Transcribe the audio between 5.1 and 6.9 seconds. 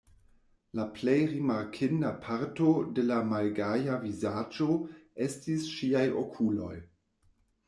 estis ŝiaj okuloj.